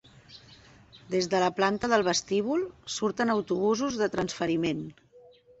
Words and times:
Des 1.15 1.27
de 1.33 1.41
la 1.43 1.49
planta 1.59 1.91
del 1.93 2.05
vestíbul 2.09 2.65
surten 2.97 3.35
autobusos 3.37 4.03
de 4.03 4.09
transferiment. 4.19 4.87